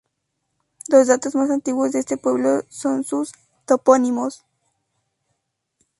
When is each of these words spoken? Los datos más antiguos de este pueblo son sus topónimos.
Los 0.87 1.09
datos 1.09 1.35
más 1.35 1.51
antiguos 1.51 1.91
de 1.91 1.99
este 1.99 2.17
pueblo 2.17 2.63
son 2.69 3.03
sus 3.03 3.33
topónimos. 3.67 4.43